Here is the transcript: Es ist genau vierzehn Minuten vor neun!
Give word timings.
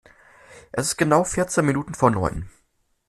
Es 0.71 0.87
ist 0.87 0.97
genau 0.97 1.23
vierzehn 1.23 1.63
Minuten 1.63 1.93
vor 1.93 2.09
neun! 2.09 2.49